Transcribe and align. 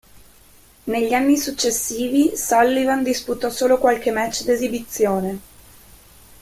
Negli 0.85 1.13
anni 1.13 1.37
successivi, 1.37 2.35
Sullivan 2.35 3.03
disputò 3.03 3.51
solo 3.51 3.77
qualche 3.77 4.09
match 4.09 4.41
d'esibizione. 4.43 5.39